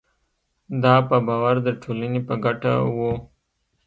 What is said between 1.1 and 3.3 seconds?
باور د ټولنې په ګټه وو.